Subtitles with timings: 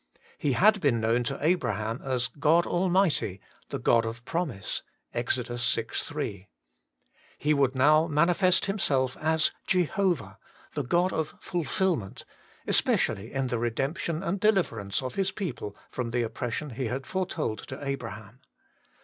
[0.39, 4.81] He had been known to Abraham as God Almighty, the God of Promise
[5.13, 5.35] (Ex.
[5.37, 5.83] vi.
[5.95, 6.47] 3).
[7.37, 10.39] He would now manifest Himself as Jehovah,
[10.73, 12.25] the God of Fulfilment,
[12.65, 17.59] especially in the redemption and deliverance of His people from the oppression He had foretold
[17.67, 18.39] to Abraham.